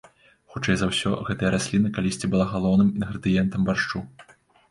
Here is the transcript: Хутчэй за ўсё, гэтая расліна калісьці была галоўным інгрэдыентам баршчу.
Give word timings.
Хутчэй 0.53 0.77
за 0.81 0.87
ўсё, 0.91 1.11
гэтая 1.27 1.51
расліна 1.55 1.91
калісьці 1.97 2.29
была 2.33 2.45
галоўным 2.53 2.89
інгрэдыентам 3.01 3.61
баршчу. 3.67 4.05